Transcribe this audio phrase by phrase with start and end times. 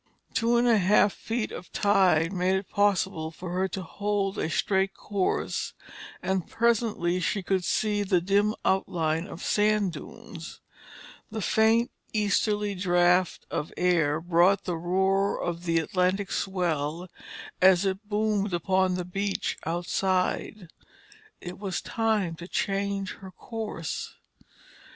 [0.29, 4.39] The two and a half feet of tide made it possible for her to hold
[4.39, 5.73] a straight course
[6.23, 10.59] and presently she could see the dim outline of sand dunes.
[11.29, 17.07] The faint easterly draft of air brought the roar of the Atlantic swell
[17.61, 20.71] as it boomed upon the beach outside.
[21.39, 24.15] It was time to change her course.